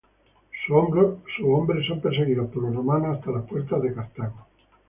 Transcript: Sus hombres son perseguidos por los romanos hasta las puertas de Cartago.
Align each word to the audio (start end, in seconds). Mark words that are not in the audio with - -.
Sus 0.65 0.75
hombres 1.45 1.85
son 1.87 2.01
perseguidos 2.01 2.49
por 2.49 2.63
los 2.63 2.73
romanos 2.73 3.17
hasta 3.19 3.29
las 3.29 3.47
puertas 3.47 3.83
de 3.83 3.93
Cartago. 3.93 4.47